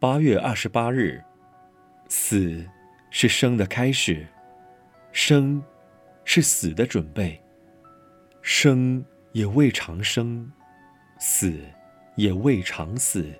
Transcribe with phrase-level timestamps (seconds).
[0.00, 1.22] 八月二十八日，
[2.08, 2.66] 死
[3.10, 4.26] 是生的开始，
[5.12, 5.62] 生
[6.24, 7.38] 是死的准备，
[8.40, 10.50] 生也未尝生，
[11.18, 11.54] 死
[12.14, 13.30] 也未尝死。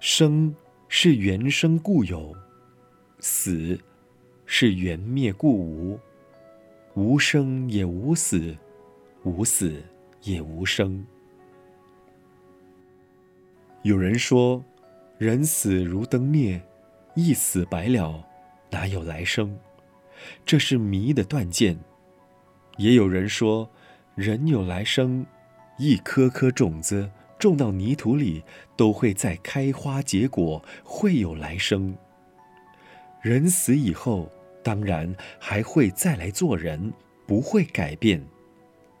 [0.00, 0.52] 生
[0.88, 2.34] 是缘生故有，
[3.20, 3.78] 死
[4.46, 6.00] 是缘灭故无。
[6.94, 8.56] 无生也无死，
[9.22, 9.80] 无死
[10.22, 11.06] 也无生。
[13.82, 14.60] 有人说，
[15.24, 16.60] 人死如灯灭，
[17.14, 18.22] 一死百了，
[18.70, 19.56] 哪有来生？
[20.44, 21.78] 这是迷的断见。
[22.76, 23.70] 也有人说，
[24.16, 25.24] 人有来生，
[25.78, 28.44] 一颗颗种子种到泥土里，
[28.76, 31.96] 都会再开花结果，会有来生。
[33.22, 34.30] 人死以后，
[34.62, 36.92] 当然还会再来做人，
[37.26, 38.22] 不会改变。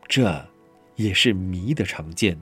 [0.08, 0.48] 这
[0.96, 2.40] 也是迷的常见。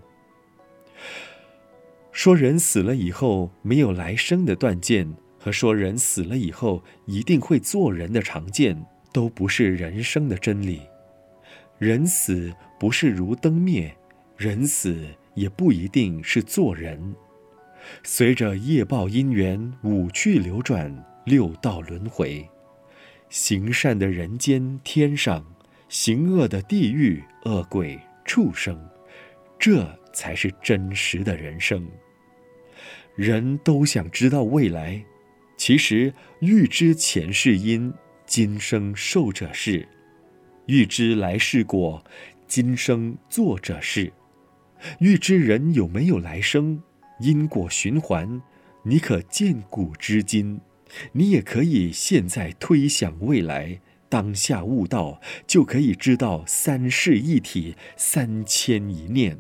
[2.13, 10.83] 说人死了以后没有来生的断见，和说人死了以后一定会做人的常见，都不是人生的真理。
[11.79, 13.93] 人死不是如灯灭，
[14.37, 15.05] 人死
[15.35, 17.15] 也不一定是做人。
[18.05, 22.49] 随着业报因缘五趣流转，六道轮回，
[23.31, 25.45] 行善的人间天上，
[25.89, 28.79] 行恶的地狱恶鬼畜生，
[29.59, 31.87] 这才是真实的人生。
[33.15, 35.05] 人都想知道未来，
[35.57, 37.93] 其实欲知前世因，
[38.25, 39.87] 今生受者是；
[40.67, 42.03] 欲知来世果，
[42.47, 44.13] 今生做者是。
[44.99, 46.83] 欲知人有没有来生，
[47.21, 48.43] 因果循环，
[48.83, 50.61] 你可见古知今，
[51.13, 59.39] 你也可以现在推想未来，当下悟道，就可以知道三世一体，三千一念，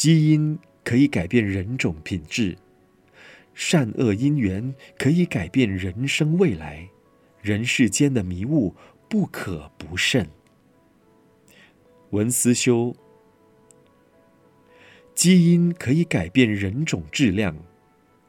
[0.00, 0.58] 基因。
[0.82, 2.56] 可以改变人种品质，
[3.52, 6.88] 善恶因缘可以改变人生未来，
[7.42, 8.74] 人世间的迷雾
[9.10, 10.26] 不可不慎。
[12.10, 12.96] 文思修，
[15.14, 17.54] 基因可以改变人种质量，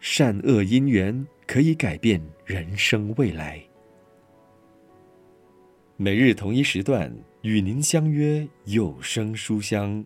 [0.01, 3.63] 善恶因缘可以改变人生未来。
[5.96, 10.06] 每日同一时段与您相约有声书香。